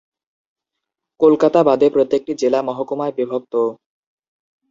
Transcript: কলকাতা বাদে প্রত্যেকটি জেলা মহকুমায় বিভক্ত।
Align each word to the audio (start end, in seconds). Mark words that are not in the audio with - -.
কলকাতা 1.19 1.59
বাদে 1.63 1.87
প্রত্যেকটি 1.89 2.31
জেলা 2.41 2.59
মহকুমায় 2.61 3.13
বিভক্ত। 3.17 3.53